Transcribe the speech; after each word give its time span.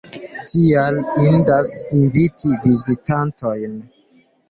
Tial 0.51 0.97
indas 1.27 1.75
inviti 2.01 2.57
vizitantojn. 2.67 3.81